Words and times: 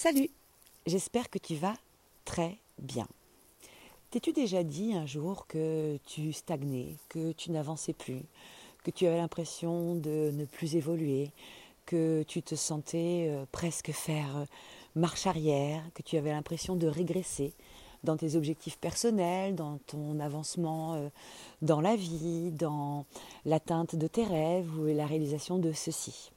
Salut, 0.00 0.30
j'espère 0.86 1.28
que 1.28 1.40
tu 1.40 1.56
vas 1.56 1.74
très 2.24 2.56
bien. 2.78 3.08
T'es-tu 4.12 4.32
déjà 4.32 4.62
dit 4.62 4.94
un 4.94 5.06
jour 5.06 5.48
que 5.48 5.98
tu 6.06 6.32
stagnais, 6.32 6.94
que 7.08 7.32
tu 7.32 7.50
n'avançais 7.50 7.94
plus, 7.94 8.22
que 8.84 8.92
tu 8.92 9.08
avais 9.08 9.16
l'impression 9.16 9.96
de 9.96 10.30
ne 10.32 10.44
plus 10.44 10.76
évoluer, 10.76 11.32
que 11.84 12.22
tu 12.28 12.44
te 12.44 12.54
sentais 12.54 13.26
euh, 13.28 13.44
presque 13.50 13.90
faire 13.90 14.36
euh, 14.36 14.44
marche 14.94 15.26
arrière, 15.26 15.82
que 15.94 16.02
tu 16.02 16.16
avais 16.16 16.30
l'impression 16.30 16.76
de 16.76 16.86
régresser 16.86 17.52
dans 18.04 18.16
tes 18.16 18.36
objectifs 18.36 18.78
personnels, 18.78 19.56
dans 19.56 19.78
ton 19.88 20.20
avancement 20.20 20.94
euh, 20.94 21.08
dans 21.60 21.80
la 21.80 21.96
vie, 21.96 22.52
dans 22.52 23.04
l'atteinte 23.44 23.96
de 23.96 24.06
tes 24.06 24.22
rêves 24.22 24.70
ou 24.78 24.84
la 24.84 25.06
réalisation 25.06 25.58
de 25.58 25.72
ceux-ci. 25.72 26.30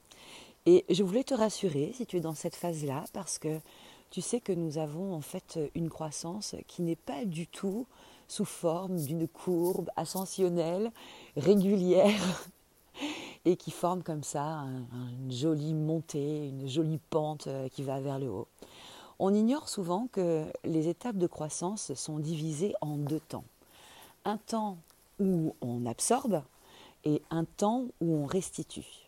Et 0.65 0.85
je 0.89 1.03
voulais 1.03 1.23
te 1.23 1.33
rassurer 1.33 1.91
si 1.93 2.05
tu 2.05 2.17
es 2.17 2.21
dans 2.21 2.35
cette 2.35 2.55
phase-là, 2.55 3.05
parce 3.13 3.39
que 3.39 3.59
tu 4.11 4.21
sais 4.21 4.39
que 4.39 4.51
nous 4.51 4.77
avons 4.77 5.13
en 5.13 5.21
fait 5.21 5.59
une 5.73 5.89
croissance 5.89 6.55
qui 6.67 6.83
n'est 6.83 6.95
pas 6.95 7.25
du 7.25 7.47
tout 7.47 7.87
sous 8.27 8.45
forme 8.45 8.97
d'une 8.97 9.27
courbe 9.27 9.89
ascensionnelle, 9.95 10.91
régulière, 11.35 12.47
et 13.45 13.55
qui 13.55 13.71
forme 13.71 14.03
comme 14.03 14.23
ça 14.23 14.65
une 14.93 15.31
jolie 15.31 15.73
montée, 15.73 16.49
une 16.49 16.67
jolie 16.67 16.99
pente 17.09 17.47
euh, 17.47 17.67
qui 17.69 17.81
va 17.81 17.99
vers 17.99 18.19
le 18.19 18.29
haut. 18.29 18.47
On 19.17 19.33
ignore 19.33 19.67
souvent 19.67 20.07
que 20.11 20.45
les 20.63 20.87
étapes 20.87 21.17
de 21.17 21.27
croissance 21.27 21.93
sont 21.95 22.19
divisées 22.19 22.73
en 22.81 22.97
deux 22.97 23.19
temps. 23.19 23.45
Un 24.25 24.37
temps 24.37 24.77
où 25.19 25.55
on 25.61 25.85
absorbe 25.85 26.43
et 27.03 27.21
un 27.31 27.45
temps 27.45 27.85
où 27.99 28.15
on 28.15 28.25
restitue 28.25 29.07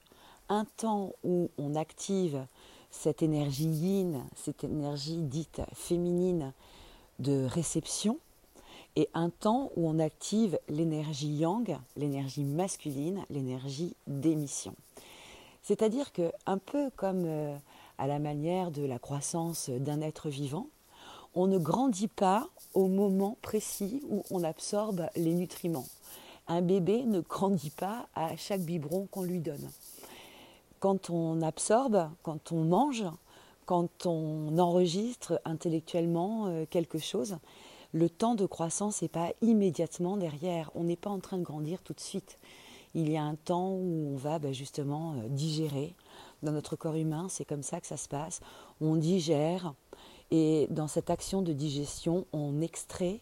un 0.50 0.66
temps 0.78 1.14
où 1.24 1.50
on 1.58 1.76
active 1.76 2.46
cette 2.90 3.24
énergie 3.24 3.68
yin, 3.68 4.24
cette 4.36 4.64
énergie 4.64 5.22
dite 5.22 5.62
féminine 5.74 6.54
de 7.20 7.46
réception, 7.46 8.20
et 8.96 9.10
un 9.14 9.30
temps 9.30 9.72
où 9.76 9.90
on 9.90 9.98
active 10.00 10.60
l'énergie 10.70 11.34
yang, 11.34 11.78
l'énergie 11.98 12.44
masculine, 12.44 13.26
l'énergie 13.30 13.96
d'émission. 14.06 14.76
C'est-à-dire 15.64 16.12
que, 16.14 16.32
un 16.46 16.60
peu 16.60 16.92
comme 16.96 17.24
euh, 17.26 17.56
à 17.98 18.06
la 18.06 18.20
manière 18.20 18.70
de 18.70 18.84
la 18.86 19.00
croissance 19.00 19.70
d'un 19.70 20.02
être 20.02 20.30
vivant, 20.30 20.68
on 21.36 21.48
ne 21.48 21.58
grandit 21.58 22.08
pas 22.08 22.48
au 22.76 22.88
moment 22.88 23.38
précis 23.42 24.04
où 24.10 24.24
on 24.30 24.44
absorbe 24.44 25.08
les 25.16 25.34
nutriments. 25.34 25.88
Un 26.48 26.62
bébé 26.62 27.04
ne 27.06 27.22
grandit 27.22 27.72
pas 27.72 28.08
à 28.14 28.36
chaque 28.36 28.62
biberon 28.62 29.08
qu'on 29.10 29.24
lui 29.24 29.40
donne 29.40 29.68
quand 30.84 31.10
on 31.10 31.42
absorbe, 31.42 32.10
quand 32.24 32.52
on 32.52 32.66
mange, 32.66 33.06
quand 33.66 34.06
on 34.06 34.58
enregistre 34.58 35.40
intellectuellement 35.46 36.48
euh, 36.48 36.66
quelque 36.70 36.98
chose, 36.98 37.38
le 37.94 38.10
temps 38.10 38.36
de 38.36 38.46
croissance 38.46 39.02
n'est 39.02 39.08
pas 39.08 39.32
immédiatement 39.42 40.18
derrière. 40.18 40.72
On 40.76 40.84
n'est 40.84 40.98
pas 40.98 41.10
en 41.10 41.22
train 41.22 41.38
de 41.38 41.44
grandir 41.44 41.82
tout 41.84 41.94
de 41.94 42.02
suite. 42.02 42.38
Il 42.96 43.10
y 43.10 43.16
a 43.16 43.24
un 43.24 43.36
temps 43.36 43.70
où 43.70 44.10
on 44.12 44.18
va 44.18 44.40
ben, 44.40 44.54
justement 44.54 45.14
euh, 45.14 45.30
digérer. 45.30 45.96
Dans 46.42 46.52
notre 46.52 46.76
corps 46.76 46.96
humain, 46.98 47.28
c'est 47.30 47.46
comme 47.46 47.64
ça 47.64 47.80
que 47.80 47.88
ça 47.88 47.96
se 47.96 48.10
passe. 48.10 48.42
On 48.82 48.98
digère 48.98 49.76
et 50.32 50.68
dans 50.70 50.90
cette 50.90 51.10
action 51.10 51.42
de 51.42 51.54
digestion, 51.54 52.26
on 52.34 52.60
extrait 52.60 53.22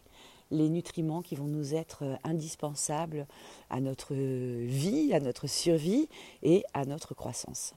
les 0.52 0.68
nutriments 0.68 1.22
qui 1.22 1.34
vont 1.34 1.48
nous 1.48 1.74
être 1.74 2.04
euh, 2.04 2.16
indispensables 2.24 3.26
à 3.70 3.80
notre 3.80 4.14
vie, 4.14 5.12
à 5.12 5.20
notre 5.20 5.46
survie 5.46 6.08
et 6.42 6.64
à 6.74 6.84
notre 6.84 7.14
croissance. 7.14 7.74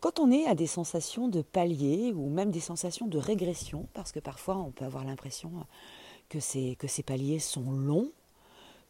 Quand 0.00 0.18
on 0.18 0.30
est 0.32 0.46
à 0.46 0.54
des 0.54 0.66
sensations 0.66 1.28
de 1.28 1.42
palier 1.42 2.12
ou 2.12 2.28
même 2.28 2.50
des 2.50 2.60
sensations 2.60 3.06
de 3.06 3.18
régression, 3.18 3.86
parce 3.94 4.12
que 4.12 4.18
parfois 4.18 4.56
on 4.56 4.70
peut 4.70 4.84
avoir 4.84 5.04
l'impression 5.04 5.52
que 6.28 6.40
ces, 6.40 6.76
que 6.76 6.88
ces 6.88 7.02
paliers 7.02 7.38
sont 7.38 7.70
longs, 7.70 8.10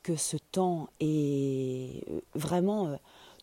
que 0.02 0.16
ce 0.16 0.36
temps 0.36 0.88
est 1.00 2.08
euh, 2.08 2.20
vraiment 2.34 2.88
euh, 2.88 2.96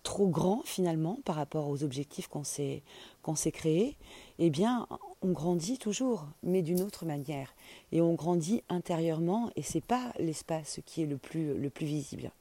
trop 0.06 0.28
grand 0.28 0.62
finalement 0.64 1.18
par 1.26 1.36
rapport 1.36 1.68
aux 1.68 1.84
objectifs 1.84 2.30
qu'on 2.30 2.44
s'est 2.44 3.52
créés, 3.52 3.98
eh 4.40 4.50
bien, 4.50 4.88
on 5.22 5.32
grandit 5.32 5.80
toujours, 5.80 6.28
mais 6.44 6.62
d'une 6.62 6.82
autre 6.82 7.06
manière. 7.06 7.56
Et 7.92 8.02
on 8.02 8.14
grandit 8.14 8.64
intérieurement, 8.70 9.50
et 9.56 9.64
c'est 9.64 9.84
pas 9.84 10.14
l'espace 10.20 10.80
qui 10.86 11.02
est 11.02 11.08
le 11.08 11.18
plus 11.18 11.58
le 11.58 11.70
plus 11.70 11.88
visible 11.88 12.32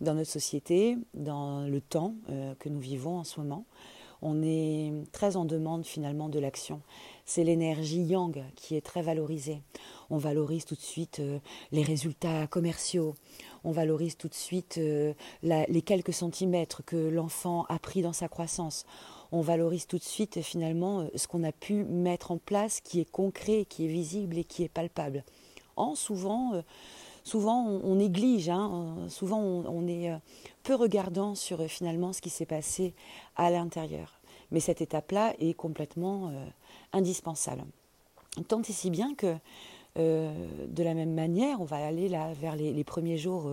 dans 0.00 0.14
notre 0.14 0.30
société, 0.30 0.98
dans 1.14 1.60
le 1.68 1.80
temps 1.80 2.14
euh, 2.30 2.54
que 2.58 2.68
nous 2.68 2.80
vivons 2.80 3.18
en 3.18 3.24
ce 3.24 3.38
moment. 3.38 3.64
On 4.22 4.42
est 4.42 4.92
très 5.12 5.36
en 5.36 5.44
demande 5.44 5.86
finalement 5.86 6.28
de 6.28 6.38
l'action. 6.38 6.82
C'est 7.24 7.44
l'énergie 7.44 8.02
yang 8.02 8.42
qui 8.56 8.76
est 8.76 8.84
très 8.84 9.02
valorisée. 9.02 9.62
On 10.10 10.18
valorise 10.18 10.64
tout 10.64 10.74
de 10.74 10.80
suite 10.80 11.20
euh, 11.20 11.38
les 11.72 11.82
résultats 11.82 12.46
commerciaux. 12.46 13.14
On 13.64 13.70
valorise 13.70 14.16
tout 14.16 14.28
de 14.28 14.34
suite 14.34 14.78
euh, 14.78 15.14
les 15.42 15.82
quelques 15.82 16.12
centimètres 16.12 16.82
que 16.84 16.96
l'enfant 16.96 17.64
a 17.68 17.78
pris 17.78 18.02
dans 18.02 18.12
sa 18.12 18.28
croissance. 18.28 18.84
On 19.32 19.40
valorise 19.40 19.86
tout 19.86 19.98
de 19.98 20.04
suite 20.04 20.42
finalement 20.42 21.06
ce 21.14 21.28
qu'on 21.28 21.44
a 21.44 21.52
pu 21.52 21.84
mettre 21.84 22.32
en 22.32 22.38
place 22.38 22.80
qui 22.80 23.00
est 23.00 23.10
concret, 23.10 23.64
qui 23.68 23.84
est 23.84 23.88
visible 23.88 24.38
et 24.38 24.44
qui 24.44 24.64
est 24.64 24.68
palpable. 24.68 25.24
En 25.76 25.94
souvent 25.94 26.62
souvent 27.24 27.64
on, 27.66 27.94
néglige, 27.96 28.48
hein, 28.48 28.96
souvent 29.08 29.40
on, 29.40 29.86
est 29.86 30.10
euh, 30.10 30.16
peu 30.62 30.74
regardant 30.74 31.34
sur 31.34 31.60
euh, 31.60 31.68
finalement 31.68 32.12
ce 32.12 32.20
qui 32.20 32.30
s'est 32.30 32.46
passé 32.46 32.94
à 33.36 33.50
l'intérieur. 33.50 34.20
Mais 34.50 34.60
cette 34.60 34.80
étape-là 34.80 35.34
est 35.38 35.54
complètement 35.54 36.28
euh, 36.28 36.46
indispensable. 36.92 37.64
Tant 38.48 38.62
et 38.62 38.72
si 38.72 38.90
bien 38.90 39.14
que 39.14 39.36
de 39.96 40.82
la 40.84 40.94
même 40.94 41.12
manière, 41.14 41.60
on 41.60 41.64
va 41.64 41.84
aller 41.84 42.08
vers 42.08 42.54
les, 42.54 42.84
premiers 42.84 43.18
jours 43.18 43.50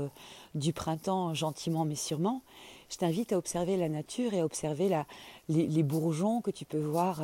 du 0.53 0.71
printemps, 0.71 1.33
gentiment 1.33 1.83
mais 1.83 1.95
sûrement. 1.95 2.43
Je 2.89 2.97
t'invite 2.97 3.33
à 3.33 3.37
observer 3.37 3.77
la 3.77 3.89
nature 3.89 4.33
et 4.33 4.39
à 4.39 4.45
observer 4.45 4.89
les, 5.49 5.83
bourgeons 5.83 6.41
que 6.41 6.51
tu 6.51 6.65
peux 6.65 6.79
voir 6.79 7.21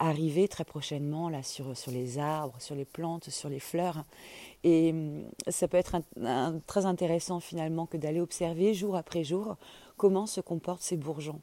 arriver 0.00 0.48
très 0.48 0.64
prochainement 0.64 1.28
là 1.28 1.42
sur, 1.42 1.76
sur 1.76 1.92
les 1.92 2.18
arbres, 2.18 2.56
sur 2.58 2.74
les 2.74 2.86
plantes, 2.86 3.28
sur 3.28 3.48
les 3.48 3.60
fleurs. 3.60 4.04
Et 4.64 4.90
hum, 4.90 5.24
ça 5.48 5.68
peut 5.68 5.76
être 5.76 5.96
très 6.66 6.86
intéressant 6.86 7.40
finalement 7.40 7.86
que 7.86 7.96
d'aller 7.96 8.20
observer 8.20 8.74
jour 8.74 8.96
après 8.96 9.24
jour 9.24 9.56
comment 9.96 10.26
se 10.26 10.40
comportent 10.40 10.82
ces 10.82 10.96
bourgeons. 10.96 11.40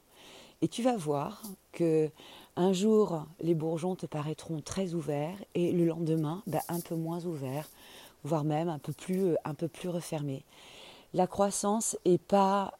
Et 0.62 0.68
tu 0.68 0.82
vas 0.82 0.96
voir 0.96 1.42
que 1.72 2.10
un 2.56 2.72
jour 2.72 3.26
les 3.40 3.54
bourgeons 3.54 3.94
te 3.94 4.06
paraîtront 4.06 4.60
très 4.60 4.94
ouverts 4.94 5.38
et 5.54 5.72
le 5.72 5.84
lendemain 5.84 6.42
bah, 6.46 6.62
un 6.68 6.80
peu 6.80 6.94
moins 6.94 7.24
ouverts, 7.26 7.68
voire 8.24 8.44
même 8.44 8.68
un 8.68 8.78
peu 8.78 8.92
plus, 8.92 9.36
un 9.44 9.54
peu 9.54 9.68
plus 9.68 9.90
refermés. 9.90 10.44
La 11.12 11.26
croissance 11.26 11.96
n'est 12.06 12.18
pas 12.18 12.72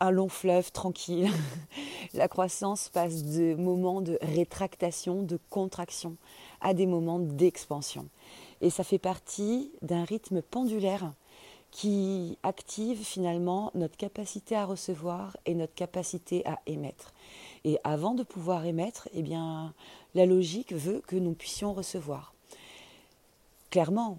un 0.00 0.10
long 0.10 0.28
fleuve 0.28 0.72
tranquille. 0.72 1.30
La 2.14 2.28
croissance 2.28 2.88
passe 2.88 3.24
de 3.24 3.54
moments 3.54 4.00
de 4.00 4.18
rétractation, 4.22 5.22
de 5.22 5.38
contraction, 5.50 6.16
à 6.60 6.74
des 6.74 6.86
moments 6.86 7.18
d'expansion. 7.18 8.08
Et 8.60 8.70
ça 8.70 8.84
fait 8.84 8.98
partie 8.98 9.72
d'un 9.82 10.04
rythme 10.04 10.42
pendulaire 10.42 11.12
qui 11.70 12.38
active 12.42 13.04
finalement 13.04 13.70
notre 13.74 13.96
capacité 13.96 14.56
à 14.56 14.64
recevoir 14.64 15.36
et 15.44 15.54
notre 15.54 15.74
capacité 15.74 16.46
à 16.46 16.58
émettre. 16.66 17.12
Et 17.64 17.78
avant 17.84 18.14
de 18.14 18.22
pouvoir 18.22 18.64
émettre, 18.64 19.08
eh 19.12 19.22
bien, 19.22 19.74
la 20.14 20.24
logique 20.24 20.72
veut 20.72 21.02
que 21.06 21.16
nous 21.16 21.34
puissions 21.34 21.74
recevoir. 21.74 22.32
Clairement, 23.70 24.18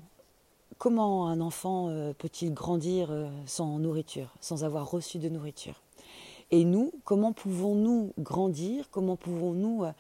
comment 0.80 1.28
un 1.28 1.42
enfant 1.42 1.90
euh, 1.90 2.14
peut-il 2.14 2.54
grandir 2.54 3.12
euh, 3.12 3.30
sans 3.46 3.78
nourriture, 3.78 4.34
sans 4.42 4.64
avoir 4.64 4.90
reçu 4.90 5.20
de 5.20 5.30
nourriture? 5.30 5.84
Et 6.52 6.64
nous, 6.64 6.92
comment 7.04 7.32
pouvons-nous 7.32 8.14
grandir? 8.18 8.90
Comment 8.90 9.18
pouvons-nous 9.18 9.84
euh, 9.84 9.92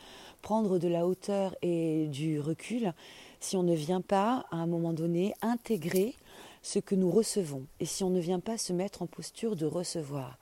prendre 0.42 0.80
de 0.80 0.88
la 0.88 1.06
hauteur 1.06 1.56
et 1.62 2.08
du 2.08 2.40
recul 2.40 2.94
si 3.40 3.56
on 3.56 3.64
ne 3.64 3.76
vient 3.76 4.02
pas, 4.02 4.46
à 4.50 4.56
un 4.56 4.66
moment 4.66 4.94
donné, 4.94 5.36
intégrer 5.42 6.16
ce 6.64 6.80
que 6.80 6.96
nous 6.96 7.12
recevons 7.12 7.68
et 7.80 7.86
si 7.86 8.04
on 8.04 8.10
ne 8.10 8.20
vient 8.20 8.40
pas 8.40 8.58
se 8.58 8.74
mettre 8.74 9.04
en 9.04 9.06
posture 9.06 9.56
de 9.56 9.66
recevoir? 9.66 10.40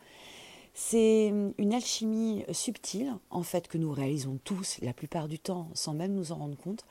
C'est 0.74 1.34
une 1.58 1.74
alchimie 1.74 2.46
subtile, 2.52 3.16
en 3.32 3.42
fait, 3.42 3.68
que 3.68 3.80
nous 3.80 3.92
réalisons 3.92 4.38
tous 4.44 4.78
la 4.84 4.94
plupart 4.94 5.28
du 5.28 5.40
temps 5.40 5.70
sans 5.74 5.96
même 5.96 6.14
nous 6.14 6.32
en 6.32 6.36
rendre 6.36 6.56
compte, 6.56 6.86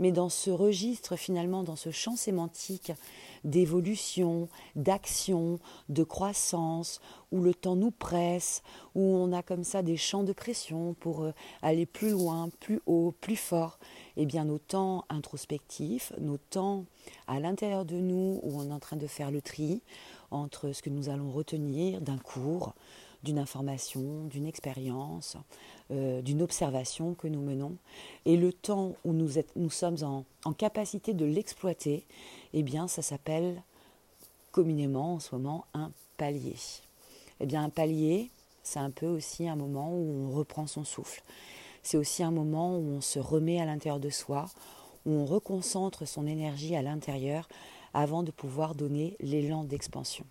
mais 0.00 0.12
dans 0.12 0.30
ce 0.30 0.50
registre, 0.50 1.14
finalement, 1.14 1.62
dans 1.62 1.76
ce 1.76 1.90
champ 1.90 2.16
sémantique 2.16 2.90
d'évolution, 3.44 4.48
d'action, 4.74 5.60
de 5.88 6.02
croissance, 6.02 7.00
où 7.32 7.42
le 7.42 7.54
temps 7.54 7.76
nous 7.76 7.90
presse, 7.90 8.62
où 8.94 9.02
on 9.02 9.32
a 9.32 9.42
comme 9.42 9.62
ça 9.62 9.82
des 9.82 9.96
champs 9.96 10.24
de 10.24 10.32
pression 10.32 10.94
pour 10.94 11.22
euh, 11.22 11.32
aller 11.62 11.86
plus 11.86 12.10
loin, 12.10 12.48
plus 12.60 12.80
haut, 12.86 13.14
plus 13.20 13.36
fort, 13.36 13.78
eh 14.16 14.26
bien 14.26 14.44
nos 14.44 14.58
temps 14.58 15.04
introspectifs, 15.10 16.12
nos 16.18 16.38
temps 16.38 16.86
à 17.26 17.38
l'intérieur 17.38 17.84
de 17.84 17.96
nous 17.96 18.40
où 18.42 18.58
on 18.58 18.70
est 18.70 18.72
en 18.72 18.80
train 18.80 18.96
de 18.96 19.06
faire 19.06 19.30
le 19.30 19.42
tri 19.42 19.82
entre 20.30 20.72
ce 20.72 20.82
que 20.82 20.90
nous 20.90 21.08
allons 21.08 21.30
retenir 21.30 22.00
d'un 22.00 22.18
cours, 22.18 22.74
d'une 23.22 23.38
information, 23.38 24.24
d'une 24.24 24.46
expérience, 24.46 25.36
euh, 25.90 26.22
d'une 26.22 26.42
observation 26.42 27.14
que 27.14 27.28
nous 27.28 27.42
menons. 27.42 27.76
Et 28.24 28.36
le 28.36 28.52
temps 28.52 28.94
où 29.04 29.12
nous, 29.12 29.28
sommes 29.70 30.02
en, 30.02 30.24
en, 30.44 30.52
capacité 30.52 31.14
de 31.14 31.24
l'exploiter, 31.24 32.06
eh 32.52 32.62
bien, 32.62 32.88
ça 32.88 33.02
s'appelle 33.02 33.62
communément 34.52 35.14
en 35.14 35.20
ce 35.20 35.34
moment 35.34 35.66
un 35.74 35.92
palier. 36.16 36.56
Eh 37.40 37.46
bien, 37.46 37.64
un 37.64 37.70
palier, 37.70 38.30
c'est 38.62 38.78
un 38.78 38.90
peu 38.90 39.06
aussi 39.06 39.48
un 39.48 39.56
moment 39.56 39.92
où 39.92 40.28
on 40.28 40.30
reprend 40.30 40.66
son 40.66 40.84
souffle. 40.84 41.22
C'est 41.82 41.96
aussi 41.96 42.22
un 42.22 42.30
moment 42.30 42.76
où 42.76 42.96
on 42.96 43.00
se 43.00 43.18
remet 43.18 43.60
à 43.60 43.64
l'intérieur 43.64 44.00
de 44.00 44.10
soi, 44.10 44.46
où 45.06 45.12
on 45.12 45.24
reconcentre 45.24 46.06
son 46.06 46.26
énergie 46.26 46.76
à 46.76 46.82
l'intérieur 46.82 47.48
avant 47.94 48.22
de 48.22 48.30
pouvoir 48.30 48.74
donner 48.74 49.16
l'élan 49.20 49.64
d'expansion. 49.64 50.24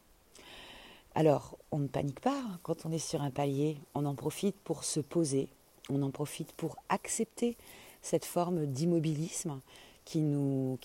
Alors, 1.15 1.57
on 1.71 1.79
ne 1.79 1.87
panique 1.87 2.19
pas 2.19 2.43
quand 2.63 2.85
on 2.85 2.91
est 2.91 2.97
sur 2.99 3.21
un 3.21 3.31
palier, 3.31 3.77
on 3.95 4.05
en 4.05 4.15
profite 4.15 4.55
pour 4.63 4.83
se 4.83 4.99
poser, 4.99 5.49
on 5.89 6.01
en 6.01 6.11
profite 6.11 6.53
pour 6.53 6.77
accepter 6.87 7.57
cette 8.01 8.25
forme 8.25 8.65
d'immobilisme 8.65 9.59
qui 10.05 10.21
nous 10.21 10.77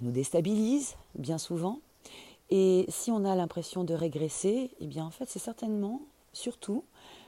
déstabilise 0.00 0.96
bien 1.14 1.38
souvent. 1.38 1.80
Et 2.50 2.86
si 2.88 3.10
on 3.10 3.24
a 3.24 3.36
l'impression 3.36 3.84
de 3.84 3.94
régresser, 3.94 4.70
eh 4.80 4.86
bien 4.86 5.04
en 5.04 5.10
fait 5.10 5.28
c'est 5.28 5.38
certainement, 5.38 6.00
surtout, 6.32 6.84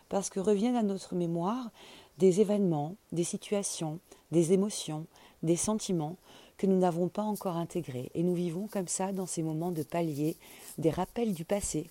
parce 0.09 0.31
que 0.31 0.41
reviennent 0.41 0.77
à 0.77 0.83
notre 0.83 1.15
mémoire 1.15 1.71
des 2.19 2.41
événements, 2.41 2.97
des 3.13 3.25
situations, 3.25 4.01
des 4.33 4.53
émotions, 4.53 5.07
des 5.43 5.57
sentiments 5.57 6.17
que 6.57 6.67
nous 6.67 6.79
n'avons 6.79 7.09
pas 7.09 7.23
encore 7.23 7.57
intégrés. 7.57 8.11
Et 8.15 8.23
nous 8.23 8.35
vivons 8.35 8.67
comme 8.67 8.89
ça 8.89 9.13
dans 9.13 9.27
ces 9.27 9.43
moments 9.43 9.71
de 9.71 9.83
palier, 9.83 10.37
des 10.77 10.91
rappels 10.91 11.33
du 11.33 11.45
passé, 11.45 11.87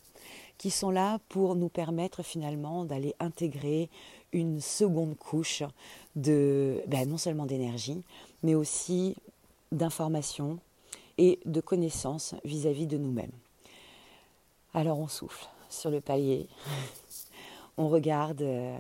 qui 0.60 0.70
sont 0.70 0.92
là 0.92 1.20
pour 1.30 1.56
nous 1.56 1.70
permettre 1.70 2.22
finalement 2.22 2.86
d'aller 2.86 3.16
intégrer 3.20 3.90
une 4.32 4.62
seconde 4.62 5.18
couche 5.18 5.64
de 6.16 6.84
ben, 6.88 7.10
non 7.10 7.18
seulement 7.18 7.48
d'énergie, 7.48 8.04
mais 8.44 8.54
aussi 8.54 9.16
d'information 9.72 10.60
et 11.18 11.40
de 11.46 11.62
connaissances 11.62 12.36
vis-à-vis 12.44 12.86
de 12.86 12.98
nous-mêmes. 12.98 13.32
Alors 14.74 15.00
on 15.00 15.08
souffle 15.08 15.48
sur 15.70 15.90
le 15.90 16.02
palier, 16.02 16.48
on 17.78 17.88
regarde 17.88 18.42
euh, 18.42 18.78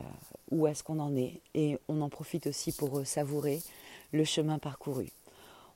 où 0.51 0.68
est-ce 0.68 0.83
qu'on 0.83 1.00
en 1.00 1.15
est 1.15 1.42
et 1.56 1.80
on 1.88 2.01
en 2.01 2.10
profite 2.10 2.45
aussi 2.45 2.72
pour 2.72 3.06
savourer 3.06 3.62
le 4.11 4.23
chemin 4.23 4.59
parcouru. 4.59 5.11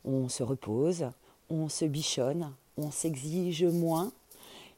On 0.06 0.30
se 0.30 0.44
repose, 0.44 1.07
on 1.50 1.69
se 1.69 1.85
bichonne, 1.85 2.51
on 2.77 2.91
s'exige 2.91 3.63
moins 3.63 4.12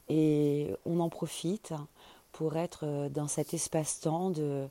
et 0.08 0.70
on 0.84 1.00
en 1.00 1.08
profite 1.08 1.72
pour 2.32 2.56
être 2.56 3.08
dans 3.08 3.28
cet 3.28 3.54
espace-temps 3.54 4.30
de 4.30 4.68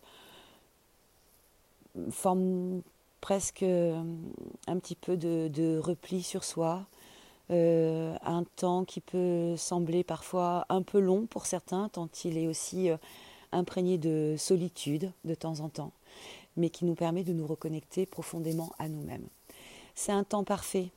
forme 2.12 2.82
presque 3.22 3.64
un 3.64 4.80
petit 4.80 4.96
peu 4.96 5.18
de, 5.18 5.80
repli 5.80 6.22
sur 6.22 6.44
soi, 6.44 6.86
euh, 7.52 8.16
un 8.24 8.44
temps 8.56 8.86
qui 8.86 9.02
peut 9.02 9.56
sembler 9.58 10.04
parfois 10.04 10.66
un 10.70 10.84
peu 10.84 11.00
long 11.00 11.26
pour 11.26 11.46
certains, 11.48 11.90
tant 11.90 12.08
il 12.24 12.38
est 12.38 12.48
aussi 12.48 12.90
euh, 12.90 12.98
imprégné 13.56 13.98
de 13.98 14.36
solitude 14.38 15.12
de 15.24 15.36
temps 15.36 15.60
en 15.60 15.70
temps, 15.70 15.92
mais 16.58 16.70
qui 16.70 16.86
nous 16.86 16.96
permet 16.96 17.24
de 17.24 17.34
nous 17.34 17.48
reconnecter 17.48 18.06
profondément 18.06 18.72
à 18.80 18.90
nous-mêmes. 18.90 19.28
C'est 19.96 20.12
un 20.12 20.24
temps 20.24 20.44
parfait 20.44 20.90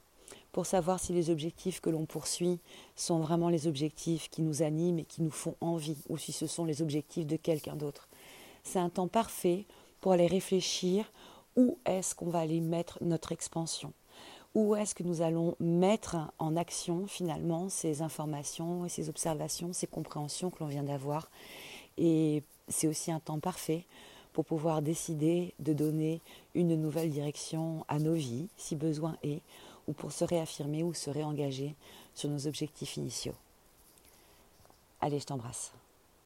pour 0.52 0.66
savoir 0.66 0.98
si 0.98 1.12
les 1.12 1.30
objectifs 1.30 1.80
que 1.80 1.90
l'on 1.90 2.06
poursuit 2.06 2.58
sont 2.96 3.20
vraiment 3.20 3.48
les 3.48 3.66
objectifs 3.66 4.28
qui 4.28 4.42
nous 4.42 4.62
animent 4.62 4.98
et 4.98 5.04
qui 5.04 5.22
nous 5.22 5.30
font 5.30 5.54
envie, 5.60 5.96
ou 6.08 6.18
si 6.18 6.32
ce 6.32 6.46
sont 6.46 6.64
les 6.64 6.82
objectifs 6.82 7.26
de 7.26 7.36
quelqu'un 7.36 7.76
d'autre. 7.76 8.08
C'est 8.64 8.78
un 8.78 8.88
temps 8.88 9.08
parfait 9.08 9.66
pour 10.00 10.12
aller 10.12 10.26
réfléchir 10.26 11.10
où 11.56 11.78
est-ce 11.86 12.14
qu'on 12.14 12.28
va 12.28 12.40
aller 12.40 12.60
mettre 12.60 12.98
notre 13.02 13.32
expansion, 13.32 13.92
où 14.54 14.74
est-ce 14.74 14.94
que 14.94 15.02
nous 15.02 15.22
allons 15.22 15.54
mettre 15.60 16.16
en 16.38 16.56
action 16.56 17.06
finalement 17.06 17.68
ces 17.68 18.02
informations 18.02 18.84
et 18.84 18.88
ces 18.88 19.08
observations, 19.08 19.72
ces 19.72 19.86
compréhensions 19.86 20.50
que 20.50 20.60
l'on 20.60 20.68
vient 20.68 20.82
d'avoir. 20.84 21.30
Et 21.98 22.42
c'est 22.68 22.86
aussi 22.86 23.12
un 23.12 23.20
temps 23.20 23.40
parfait 23.40 23.84
pour 24.32 24.44
pouvoir 24.44 24.82
décider 24.82 25.52
de 25.58 25.72
donner 25.72 26.20
une 26.54 26.80
nouvelle 26.80 27.10
direction 27.10 27.84
à 27.88 27.98
nos 27.98 28.14
vies, 28.14 28.48
si 28.56 28.76
besoin 28.76 29.16
est, 29.22 29.42
ou 29.88 29.92
pour 29.92 30.12
se 30.12 30.24
réaffirmer 30.24 30.82
ou 30.82 30.94
se 30.94 31.10
réengager 31.10 31.74
sur 32.14 32.30
nos 32.30 32.46
objectifs 32.46 32.96
initiaux. 32.96 33.34
Allez, 35.00 35.18
je 35.18 35.26
t'embrasse. 35.26 35.72